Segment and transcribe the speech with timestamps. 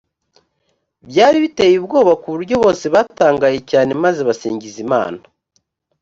[1.09, 5.21] byari biteye ubwoba ku buryo bose batangaye cyane maze basingiza imana